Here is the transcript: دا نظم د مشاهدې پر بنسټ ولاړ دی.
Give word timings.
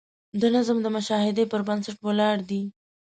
دا 0.39 0.47
نظم 0.55 0.77
د 0.81 0.87
مشاهدې 0.97 1.45
پر 1.51 1.61
بنسټ 1.67 1.97
ولاړ 2.07 2.37
دی. 2.49 2.61